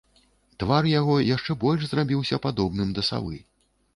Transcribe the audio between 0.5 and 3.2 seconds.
Твар яго яшчэ больш зрабіўся падобным да